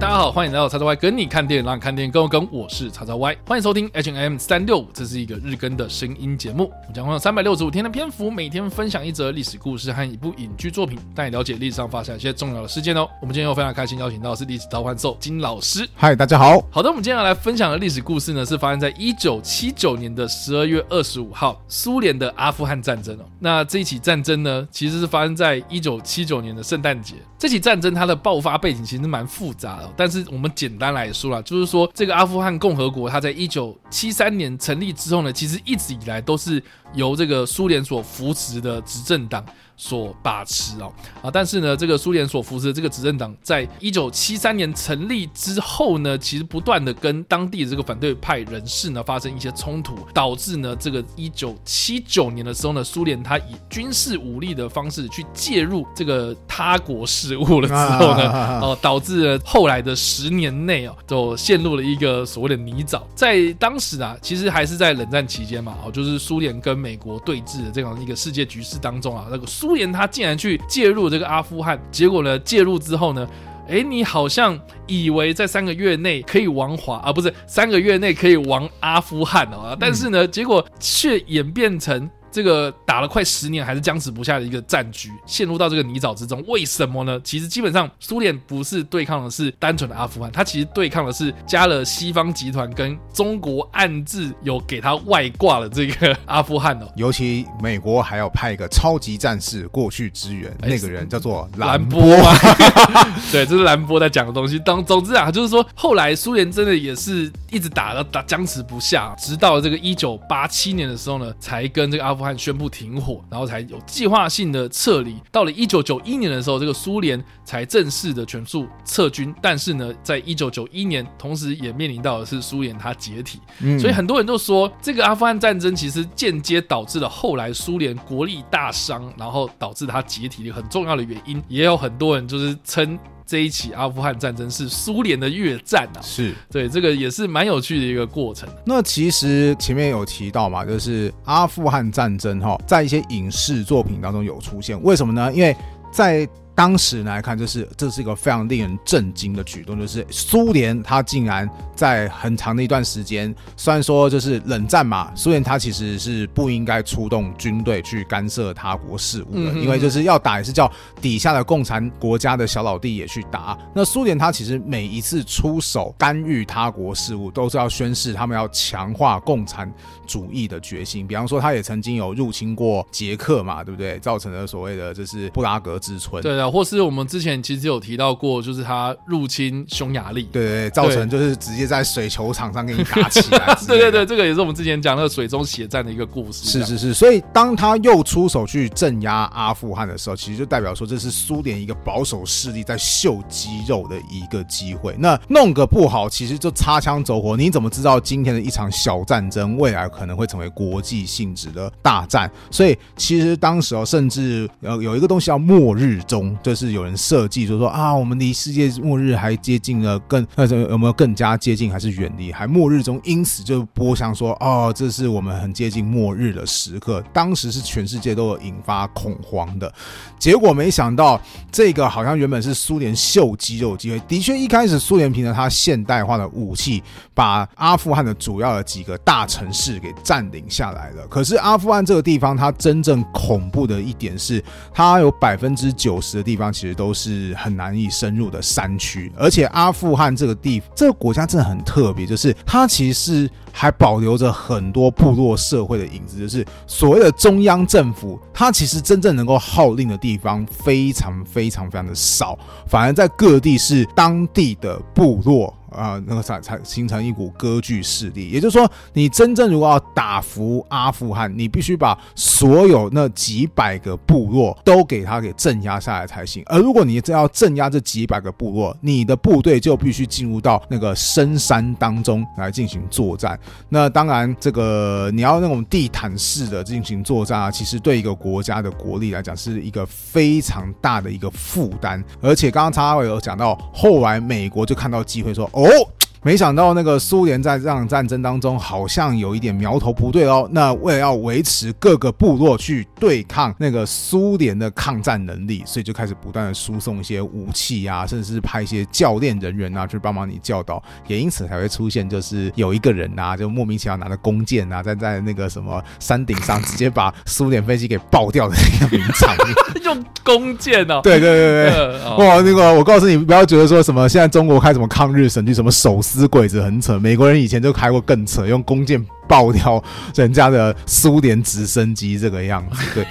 [0.00, 2.48] 大家好，欢迎来到叉叉 Y 跟你看电影，让你看电影更有梗。
[2.50, 6.72] 我是叉叉 Y，欢迎收听 H&M 三六五，这是一个日更的声音节目。
[6.80, 13.06] 我们将会用三百六十五天的篇幅，每天分享一则历史故事和一部影剧作品，带你了解历史上发生一些重要的事件哦。
[13.20, 15.86] 我们今天又非常开心邀请到是历史召唤兽金老师。
[15.94, 16.64] 嗨，大家好。
[16.70, 23.24] 好的，我们今天要来分享的历史故事呢，是发生在一九七九年的十二月二十五号，苏联的阿富汗战争哦。
[23.38, 27.16] 那这一起战争呢，其实是发生在一九七九年的圣诞节。
[27.40, 39.42] 这起战争它的爆发背景其实蛮复杂的，但是我们简单来说啦，就是说这个阿富汗共和国它在一九七三年成立之后呢，其实一直以来都是由这个苏联所扶持的执政党。
[39.80, 63.00] 所把持哦啊，但是呢，这个苏联所扶持的这个执政党，在一九七三年成立之后呢，其实不断的跟当地的这个反对派人士呢发生一些冲突，导致呢这个一九七九年的时候呢，苏联他以军事武力的方式去介入这个他国事务了之后呢， 哦，导致了后来的十年内哦，就陷入了一个所谓的泥沼。
[63.14, 69.69] 在当时啊，其实还是在冷战期间嘛，哦，就是苏联跟美国对峙的这样一个世界局势当中啊，那个苏。
[69.70, 73.24] 苏联他竟然去介入这个阿富汗，结果呢，介入之后呢，
[73.68, 82.10] 哎，你好像以为在三个月内可以亡华啊，不是三个月内可以亡阿富汗哦，但是呢，结果却演变成。
[82.30, 86.42] 这个打了快十年还是僵持不下的一个战局，陷入到这个泥沼之中。
[86.46, 87.20] 为什么呢？
[87.24, 96.88] 其实基本上苏联不是对抗的是单纯的阿富汗，他其实对抗的是加了西方集团跟中国暗自有给他外挂的这个 阿富汗哦。
[96.96, 102.00] 尤其美国还要派一个超级战士过去支援，那个人叫做兰波。
[103.32, 104.58] 对，这是兰波在讲的东西。
[104.60, 112.22] 当总之啊，就是说后来苏联真的也是一直打了打僵持不下，直到这个一九八七年的时候呢，才跟这个阿富。
[112.22, 115.16] 阿富汗宣布停火，然后才有计划性的撤离。
[115.32, 119.34] 到了一九九一年的时候，这个苏联才正式的全速撤军。
[119.40, 123.40] 但是呢，在一九九一年，同时也面临到的是苏联它解体。
[123.60, 131.42] 嗯，所以很多人都说，这个阿富汗战争其实间接导致了后来苏联国力大伤，然后导致它解体的很重要的原因。
[131.48, 132.98] 也有很多人就是称。
[133.30, 138.48] 这一起阿富汗战争是苏联的越战啊，是对，这个也是蛮有趣的一个过程。
[138.66, 145.32] 那其实前面有提到嘛，就是阿富汗战争哈，在一些影视作品当中有出现，为什么呢？
[145.32, 145.56] 因为
[145.92, 146.28] 在
[146.60, 160.70] 当时来看，就是这是一个非常令人震惊的举动，就是苏联它竟然在很长的一段时间，虽然说就是冷战嘛，苏联它其实是不应该出动军队去干涉他国事务的，因为就是要打也是叫
[161.00, 163.56] 底下的共产国家的小老弟也去打。
[163.74, 169.72] 那苏联它其实每一次出手干预他国事务，都是要宣示他们要强化共产
[170.06, 171.06] 主义的决心。
[171.06, 173.98] 比方说，他也曾经有入侵过捷克嘛，对不对？
[174.00, 176.22] 造成了所谓的就是布拉格之春。
[176.22, 176.52] 对啊。
[176.52, 183.56] 或是我们之前其实有提到过，就是他入侵匈牙利，对，对对，造成就是直接在水球场上给你打起来。
[183.66, 186.46] 对对对，这个也是我们之前讲那个水中血战的一个故事。
[186.46, 194.96] 是是是，所以当他又出手去镇压阿富汗的时候，其实就代表说这是苏联一个保守势力在秀肌肉的一个机会。
[194.98, 197.36] 那弄个不好，其实就擦枪走火。
[197.36, 202.30] 你怎么知道今天的一场小战争，未来可能会成为国际性质的大战？
[202.50, 206.00] 所以其实当时哦，甚至呃有一个东西叫末日
[206.42, 212.32] 就是有人设计，就说啊，我们离世界末日还接近了更，那有没有更加接近，还是远离？
[212.32, 217.02] 还末日中，因此就播响说，哦，这是我们很接近末日的时刻。
[217.12, 219.72] 当时是全世界都有引发恐慌的，
[220.18, 221.20] 结果没想到，
[221.50, 224.00] 这个好像原本是苏联秀肌肉机会。
[224.08, 226.82] 的确，一开始苏联凭着它现代化的武器，
[227.14, 231.06] 把阿富汗的主要的几个大城市给占领下来了。
[231.08, 236.30] 可是阿富汗这个地方，它真正恐怖的一点是，它有百分之九十的。
[236.30, 252.38] 地方其实都是很难以深入的山区，而且阿富汗这个地这个国家真的很特别，就是它其实还保留着很多部落社会的影子，就是所谓的中央政府，它其实真正能够号令的地方非常非常非常的少，
[252.68, 255.52] 反而在各地是当地的部落。
[255.70, 266.42] 啊、那个才才形成一股割据势力，也就是说，你真正如果要打服阿富汗，你必须把所有那几百个部落都给他给镇压下来才行。
[266.46, 273.38] 而如果你真要镇压这几百个部落，你的部队就必须进入到那个深山当中来进行作战。
[273.68, 282.02] 那当然，这个你要那种地毯式的进行作战啊，其实对一个国家的国力来讲是一个非常大的一个负担。
[282.20, 285.48] 而且刚刚叉叉有讲到，后来美国就看到机会说。
[285.60, 285.92] 哦，
[286.22, 290.48] 没想到那个苏联在这场战争当中好像有一点苗头不对哦。
[290.52, 300.82] 那为了要维持各个部落去对抗那个苏联的抗战能力，所以就开始不断的输送一些武器啊，甚至是派一些教练人员啊去帮忙你教导。
[301.06, 309.54] 也因此才会出现，就是有一个人啊，就莫名其妙拿着弓箭啊，站在那个什么山顶上直接把苏联飞机给爆掉的一个名场面。
[309.84, 311.00] 用弓箭哦？
[311.02, 319.80] 对对对对， 哇，那个我告诉你，不要觉得说什么现在中国开什么抗日神剧，什么手死鬼子很扯，美国人以前就开过更扯，用弓箭爆掉
[320.16, 323.06] 人家的苏联直升机这个样子，对。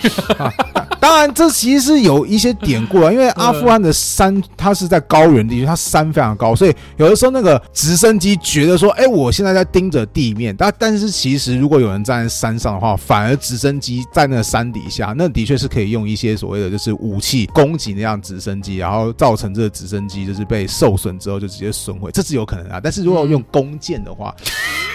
[1.09, 22.79] 当然，这其实是有一些典故啊，因为阿富汗的山它是在高原地区，它山非常高，所以有的时候那个直升机觉得说，哎，我现在在盯着地面，但但是其实如果有人站在山上的话，反而直升机在那个山底下，那的确是可以用一些所谓的就是武器攻击那辆直升机，然后造成这个直升机就是被受损之后就直接损毁，这是有可能啊。
[22.79, 24.35] 但是如果用弓箭的话，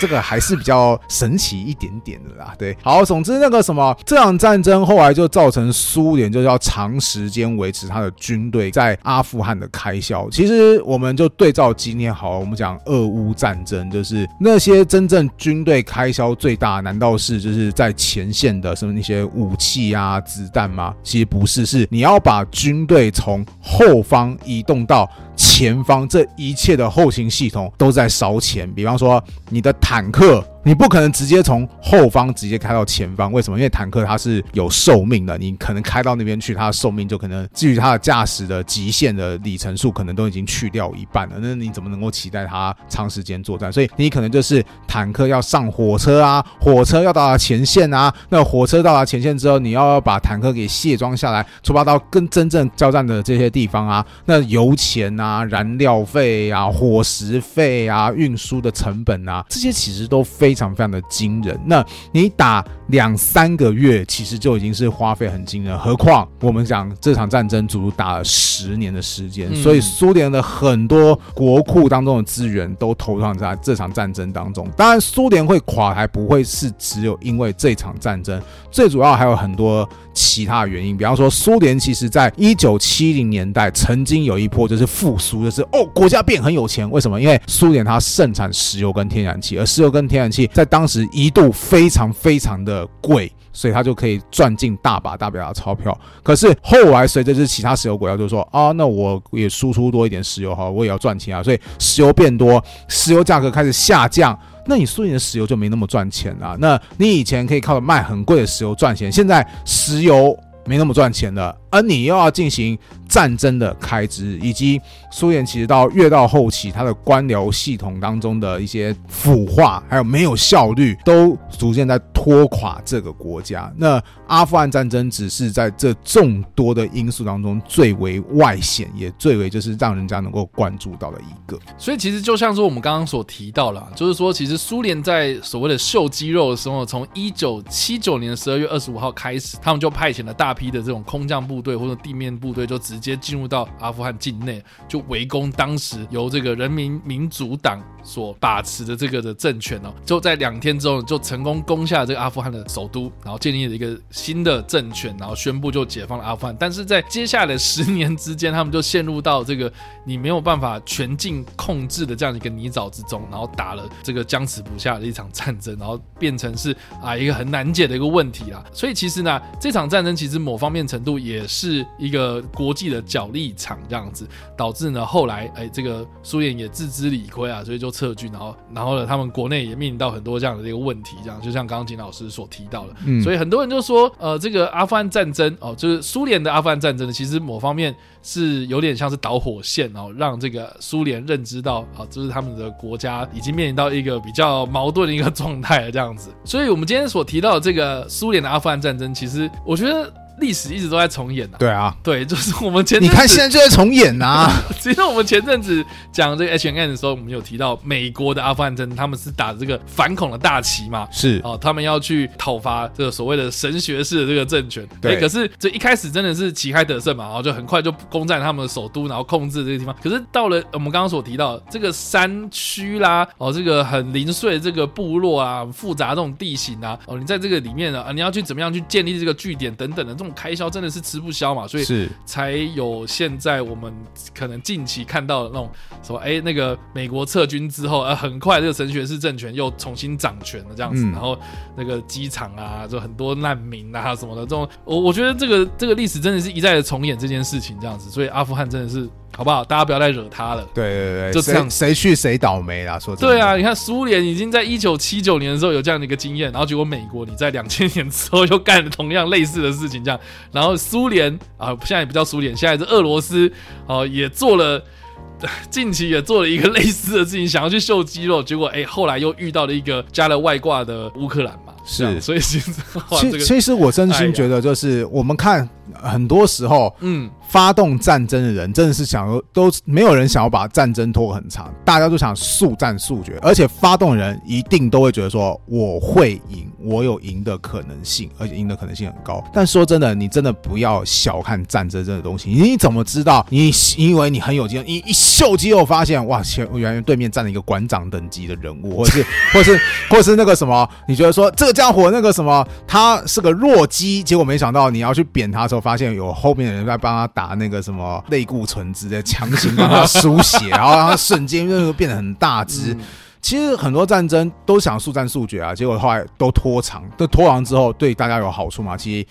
[0.04, 2.54] 这个还是比较神奇一点点的啦。
[2.58, 5.64] 对，好，总之那个什么，这场战争后来就造成。
[5.94, 10.28] 苏联就是要长时间维持他的军队在阿富汗的开销。
[10.30, 20.94] 其实我们就对照今天好，我们讲俄乌战争，就是那些真正军队开销最大，难道是就是在前线的什么那些武器啊、子弹吗？
[21.02, 25.06] 其实不是，是你要把军队从后方移动到
[25.36, 28.72] 前方，这一切的后勤系统都在烧钱。
[28.72, 33.58] 比方说你的坦坦克你不可能直接从后方直接开到前方，为什么？
[33.58, 41.34] 因为坦克它是有寿命的，你可能开到那边去，它的寿命就可能基于它的驾驶的极限的里程数，可能都已经去掉一半了。
[41.38, 43.70] 那你怎么能够期待它长时间作战？
[43.70, 48.12] 所以你可能就是坦克要上火车啊，火车要到达前线啊。
[48.30, 54.04] 那火车到达前线之后，你要把坦克给卸装下来，出发到跟真正交战的这些地方啊。
[54.24, 60.53] 那油钱啊、燃料费啊、伙食费啊、运输的成本啊，这些其实都非。
[60.54, 74.68] 非常非常的惊人，那你打两三个月，其实就已经是花费很惊人，何况我们讲这场战争足足打了十年的时间，嗯、所以苏联的很多国库当中的资源都投放在这场战争当中。
[74.76, 78.40] 当然，苏联会垮台不会是只有因为这场战争，
[78.70, 79.88] 最主要还有很多。
[80.16, 86.88] 其他原因，比方说，苏联其实在一九七零年代曾经有一波就是复苏，就是哦，国家变很有钱。
[86.88, 87.20] 为什么？
[87.20, 95.96] 因为苏联它盛产石油跟天然气，而石油跟天然气在当时一度非常非常的贵，所以他就可以赚进大把大把的钞票。
[96.22, 104.38] 可是后来随着这其他石油国家就说啊，那我也输出多一点石油哈，我也要赚钱啊，所以石油变多，石油价格开始下降。
[104.66, 106.56] 那你苏联的石油就没那么赚钱了。
[106.58, 110.34] 那你以前可以靠卖很贵的石油赚钱，现在石油
[110.64, 114.80] 没那么赚钱了，而你又要进行战争的开支，以及
[115.10, 123.70] 苏联其实到越到后期，它的官僚系统当中的一些腐化，还有没有效率，都逐渐在拖垮这个国家。
[123.76, 131.58] 那阿富汗战争只是在这众多的因素当中最为外显，也最为就是让人家能够关注到的一个。
[131.76, 149.92] 所以其实就像说我们刚刚所提到了，就是说其实苏联在所谓的秀肌肉的时候，从一九七九年十二月二十五号开始，他们就派遣了大批的这种空降部队或者地面部队，就直接进入到阿富汗境内，就围攻当时由这个人民民主党所把持的这个的政权哦。
[150.06, 153.94] 就在两天之后，就成功攻下这阿富汗的首都，然后建立了一个。
[154.10, 159.70] 新的政权，然后宣布就解放了阿富汗，但是在接下来十年之间，他们就陷入到这个
[160.04, 168.64] 你没有办法全境控制的这样一个泥沼之中，然后打了这个僵持不下的一场战争，然后变成是啊一个很难解的一个问题啦。
[168.72, 184.04] 所以其实呢，这场战争其实某方面程度也是一个国际的角力场这样子，导致呢后来哎这个苏联也自知理亏啊，所以就撤军，然后然后呢他们国内也面临到很多这样的一个问题，这样就像刚刚金老师所提到的，嗯，所以很多人就说。
[184.18, 196.30] 呃，这个阿富汗战争哦，就是苏联的阿富汗战争呢，其实某方面是有点像是导火线哦，让这个苏联认知到啊，就是他们的国家已经面临到一个比较矛盾的一个状态了，这样子。
[196.44, 200.12] 所以，我们今天所提到的这个苏联的阿富汗战争，其实我觉得。
[200.40, 201.58] 历史一直都在重演呐、啊。
[201.58, 204.62] 对啊，对，就是我们前你看现在就在重演呐、啊。
[204.80, 211.06] 其实我们前阵子讲这个 H N N 的时候，我们有提到美国的阿富汗战争，他们是打这个反恐的大旗嘛？
[211.12, 214.86] 是哦，他们要去讨伐这个所谓的神学式的这个政权。
[215.00, 219.94] 对，可是这一开始真的是旗开得胜嘛，然后就很快就攻占他们的首都，然后控制这个地方。
[220.02, 233.92] 可是到了我们刚刚所提到这个山区啦，哦，这个很零碎这个部落啊，复杂这种地形啊，哦，你在这个里面呢，啊，你要去怎么样去建立这个据点等等的这这种开销真的是吃不消嘛，所以是才有现在我们
[234.34, 235.70] 可能近期看到的那种
[236.02, 241.38] 什么，哎，那个美国撤军之后，呃，很快这个神学士政权又重新掌权了这样子，嗯、然后
[241.76, 249.08] 那个机场啊，就很多难民啊什么的，这种我我觉得这个这个历史真的是一再的重演这件事情这样子，所以阿富汗真的是。
[249.36, 249.64] 好不好？
[249.64, 250.64] 大家不要再惹他了。
[250.72, 252.98] 对对对，就这样，谁去谁倒霉啦。
[252.98, 253.34] 说真的。
[253.34, 260.18] 对啊，你看苏联已经在一九七九年的时候有这样的一个经验，然后结果美国你在两千年之后又干了同样类似的事情，这样，
[260.52, 263.50] 然后苏联啊，现在也不叫苏联，现在是俄罗斯
[263.86, 264.82] 哦、啊，也做了，
[265.68, 272.72] 近期也做了一个类似的事情，想要去秀肌肉，结果哎，后来又遇到了一个加了外挂的乌克兰嘛，是，所以其实，
[273.18, 277.30] 其其实我真心觉得就是我们看很多时候，嗯。
[277.46, 289.44] 发动战争的人真的是想说，都没有人想要把战争拖很长，大家都想速战速决，而且发动人一定都会觉得说我会赢，我有赢的可能性，而且赢的可能性很高。
[289.52, 293.46] 但说真的，你真的不要小看战争这个东西，你怎么知道？
[293.50, 300.88] 你因为你很有经验，你一秀肌肉发现哇，前原来对面站了一个馆长等级的人物，或者是，或者是，或者是那个什么？
[301.06, 307.54] 你觉得说这个家伙那个什么，他是个弱鸡，结果没想到你要去贬他的时候，发现有后面的人在帮他打。
[307.54, 312.96] 那个什么类固醇之类强行帮他输血，然后让他瞬间就变得很大只。
[313.40, 317.02] 其实很多战争都想速战速决啊，结果后来都拖长。
[317.16, 318.96] 都拖长之后对大家有好处吗？
[318.96, 319.26] 其实。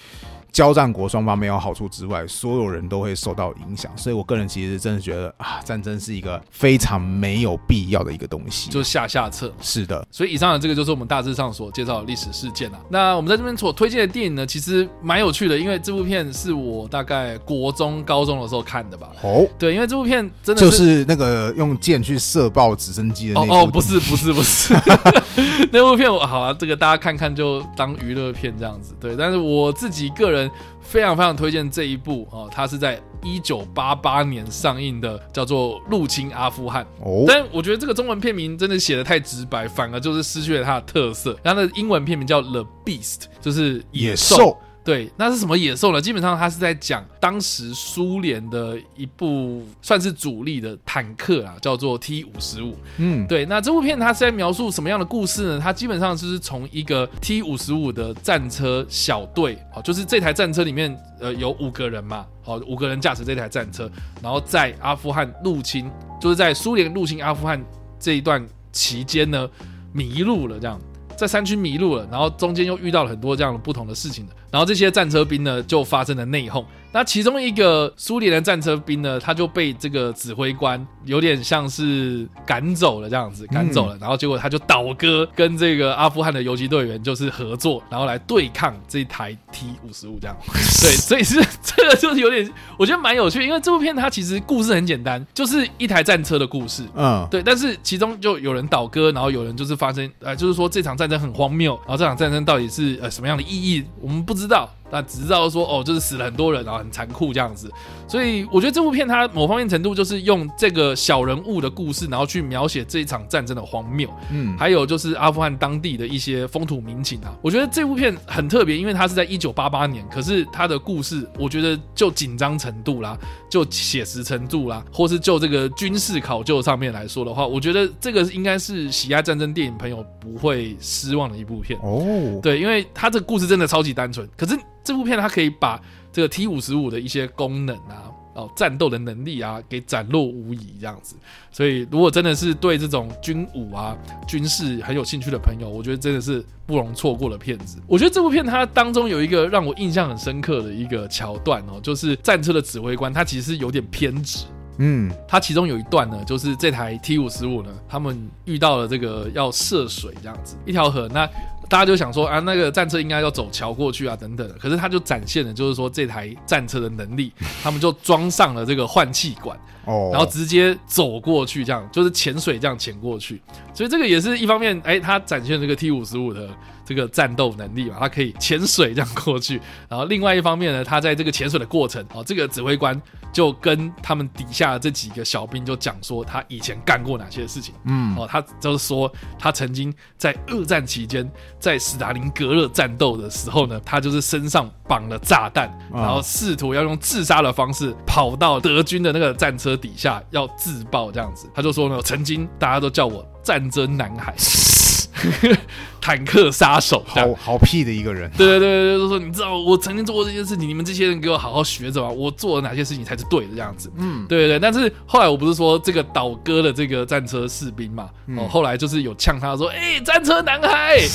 [0.53, 9.51] 交战国双方没有好处之外，所有人都会受到影响，所以我个人其实真的觉得啊，战争是一个非常没有必要的一个东西，就是下下策。
[9.59, 12.77] 是的，所以以上的这个就是我们大致上所介绍的历史事件啊。
[12.87, 19.09] 那我们在这边所推荐的电影呢，其实蛮有趣的，因为这部片是我大概国中、高中的时候看的吧。
[19.23, 23.53] 哦，对，因为这部片真的是就是那个用箭去射爆直升机的那部。
[23.53, 24.75] 哦哦，不是不是不是，
[25.73, 28.93] 那部片我好啊，这个大家看看就当娱乐片这样子。
[29.01, 30.42] 对，但是我自己个人。
[30.81, 37.25] 非常非常推荐这一部哦，它是在一九八八年上映的，叫做《入侵阿富汗》哦。
[37.27, 41.37] 但我觉得这个中文片名真的写的太直白，反而就是失去了它的特色。
[41.43, 44.35] 它的英文片名叫《The Beast》，就是野兽。
[44.35, 46.01] 野兽对，那是什么野兽呢？
[46.01, 52.75] 基本上它是在讲当时苏联的一部算是主力的坦克啊，叫做 T 五十五。
[52.97, 53.45] 嗯，对。
[53.45, 55.59] 那这部片它是在描述什么样的故事呢？
[55.63, 63.89] 它基本上就是从一个 T 五十五的战车小队，哦，就是这台战车里面呃有五个人嘛，好，五个人驾驶这台战车，
[64.21, 67.63] 然后在阿富汗入侵，就是在苏联入侵阿富汗
[67.97, 69.49] 这一段期间呢
[69.93, 70.77] 迷路了，这样
[71.23, 74.33] 在山区迷路了，然后中间又遇到了很多这样的不同的事情的。
[74.51, 76.63] 然后这些战车兵呢，就发生了内讧。
[76.91, 83.97] 那其中一个苏联的战车兵呢，他就被这个指挥官有点像是赶走了这样子，赶走了。
[83.99, 90.37] 然后结果他就倒戈，跟这个阿富汗的游击队员就是合作，然后来对抗这一台 T 五十五这样。
[90.45, 96.83] 对，所以是 这个就是有点，我觉得蛮有趣，因为这部片它其实故事很简单，就是一台战车的故事。
[96.95, 97.41] 嗯，对。
[97.41, 104.33] 但是其中就有人倒戈，然后有人就是发生，呃，就是说这场战很荒谬，然后这场战争到底是呃什么样的意义，我们不。
[104.33, 107.67] 知道，那只知道说哦，就是死了很多人，啊很残酷这样子。
[108.07, 114.07] 所以我觉得这部片它某方面程度就是用这个小人物的故事，然后去描写这一场战争的荒谬。
[114.31, 117.33] 嗯，还有就是阿富汗当地的一些风土民情啊。
[117.41, 123.17] 我觉得这部片很特别，因为它是在一九八八年，可是它的故事，我觉得就紧张程度啦，
[123.49, 132.39] 就写实程度啦，或是就这个军事考究上面来说的话，我觉得这个应该是喜爱战争电影朋友不会失望的一部片哦。
[132.43, 134.27] 对，因为它这个故事真的超级单纯。
[134.37, 135.79] 可是这部片它可以把
[136.11, 141.15] 这个 T 五十五的一些功能啊，哦，战斗的能力啊，给展露无遗这样子。
[141.51, 143.97] 所以如果真的是对这种军武啊、
[144.27, 147.79] 军事很有兴趣的朋友，我觉得真的是不容错过的片子。
[147.87, 154.45] 我觉得这部片它当中有一个让我印象很深刻的一个桥段哦，就是战车的指挥官他其实有点偏执。
[154.79, 161.29] 嗯，它其中有一段呢，就是这台 T 五十五呢，他们遇到了这个要涉水这样子一条河，那。
[161.73, 164.53] 大家就想说啊，那个战车应该要走桥过去啊，等等的。
[164.59, 173.41] 可是他就展现了，就是说这台战车的能力，他们就装上了这个换气管，哦，然后直接走过去，这样就是潜水这样潜过去。
[173.73, 176.47] 所以这个也是一方面，哎，他展现这个 T 五十五的
[176.85, 179.61] 这个战斗能力嘛，他可以潜水这样过去。
[179.89, 182.99] 然后另外一方面呢，他在这个潜水的过程，哦，这个指挥官
[183.31, 187.73] 就跟他们底下的这几个小兵就讲说，他以前干过哪些事情。
[187.85, 191.23] 嗯，哦，他就是说他曾经在二战期间。
[191.59, 201.49] 在斯大林格勒战斗的时候呢，他就是身上绑了炸弹，然后试图要用自杀的方式跑到德军的那个战车底下要自爆这样子。
[201.55, 204.35] 他就说呢，曾经大家都叫我战争男孩。
[206.03, 208.29] 坦克杀手，好好屁的一个人。
[208.37, 213.89] 对对对对，就说你知道我曾经做过这件事情，你们这些人给我好好学着吧，我做了哪些事情才是对的这样子。
[213.95, 214.59] 嗯，对对对。
[214.59, 220.99] 但是后来我不是说这个倒戈的这个战车士兵嘛，哦、嗯，后来就是有呛他说，哎，战车男孩。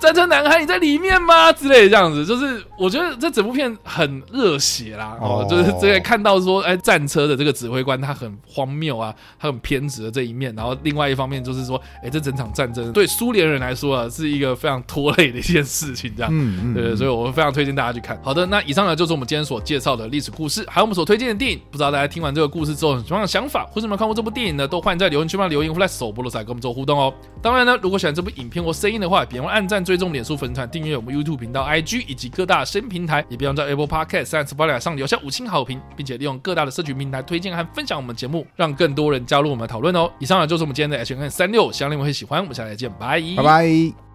[0.00, 1.52] 战车男孩，你在里面吗？
[1.52, 18.20] 之类的这样子，就是我觉得这整部片很热血啦，哦，哦就是这个看到说，哎，战车的这个指挥官他很荒谬啊，他很偏执的这一面，然后另外一方面就是说，哎，这整场战争对苏联人来说啊，是一个非常拖累的一件事情，这样，嗯嗯，对，所以我非常推荐大家去看。
[18.22, 21.58] 好的，那以上呢就是我们今天所介绍的历史故事，还有我们所推荐的电影。
[21.70, 24.68] 不知道大家听完这个故事之后有什么样的想法，或者有没有看过这部电影呢？
[24.68, 27.12] 都欢迎在留言区帮留言或在首播的时候跟我们做互动哦。
[27.42, 30.68] 当然呢，如果喜欢这部影片或声音的话，别忘了按赞、追踪、脸书粉团。
[30.68, 40.10] 订阅我们 YouTube 频道、IG 以及各大新平台，也别忘在 Apple Podcast、三十八两上留下五星好评，并且利用各大的社群平台推荐和分享我们节目，让更多人加入我们的讨论哦。
[40.18, 42.40] 以上呢就是我们今天的 H N 三六，希望你会喜欢。
[42.40, 44.05] 我们下次再见，拜拜。